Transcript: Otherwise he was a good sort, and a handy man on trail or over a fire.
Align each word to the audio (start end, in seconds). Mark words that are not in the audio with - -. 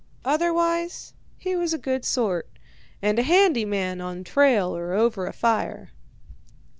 Otherwise 0.25 1.13
he 1.37 1.55
was 1.55 1.75
a 1.75 1.77
good 1.77 2.03
sort, 2.03 2.49
and 3.03 3.19
a 3.19 3.21
handy 3.21 3.65
man 3.65 4.01
on 4.01 4.23
trail 4.23 4.75
or 4.75 4.93
over 4.93 5.27
a 5.27 5.31
fire. 5.31 5.91